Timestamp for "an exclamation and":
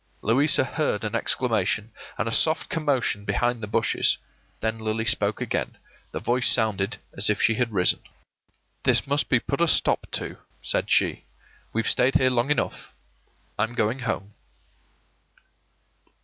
1.03-2.27